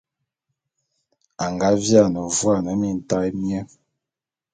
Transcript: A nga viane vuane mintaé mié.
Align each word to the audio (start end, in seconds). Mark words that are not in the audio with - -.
A 1.43 1.45
nga 1.53 1.69
viane 1.81 2.21
vuane 2.37 2.71
mintaé 2.81 3.29
mié. 3.41 3.59